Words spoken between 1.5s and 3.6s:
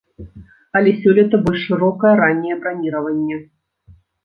шырокае ранняе браніраванне.